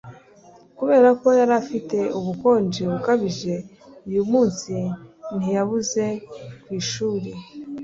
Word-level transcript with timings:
Kubera 0.77 1.09
ko 1.21 1.27
yari 1.39 1.53
afite 1.61 1.97
ubukonje 2.19 2.81
bukabije 2.91 3.53
uyu 4.09 4.23
munsi 4.31 4.73
ntiyabuze 5.37 6.03
ku 6.63 6.69
ishuri 6.79 7.29